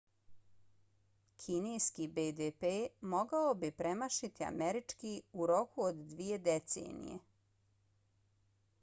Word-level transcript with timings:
kineski 1.43 2.07
bdp 2.15 2.61
mogao 3.13 3.53
bi 3.63 3.71
premašiti 3.83 4.43
američki 4.49 5.13
u 5.33 5.49
roku 5.55 5.87
od 5.91 6.03
dvije 6.15 6.37
decenije 6.51 7.19